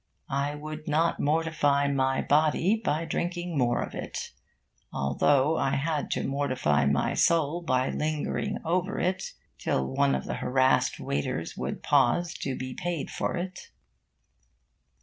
I 0.31 0.55
would 0.55 0.87
not 0.87 1.19
mortify 1.19 1.87
my 1.87 2.23
body 2.23 2.75
by 2.75 3.05
drinking 3.05 3.55
more 3.55 3.83
of 3.83 3.93
it, 3.93 4.31
although 4.91 5.57
I 5.57 5.75
had 5.75 6.09
to 6.13 6.23
mortify 6.23 6.87
my 6.87 7.13
soul 7.13 7.61
by 7.61 7.89
lingering 7.89 8.57
over 8.65 8.99
it 8.99 9.33
till 9.59 9.85
one 9.85 10.15
of 10.15 10.25
the 10.25 10.37
harassed 10.41 10.99
waiters 10.99 11.55
would 11.55 11.83
pause 11.83 12.33
to 12.39 12.57
be 12.57 12.73
paid 12.73 13.11
for 13.11 13.37
it. 13.37 13.69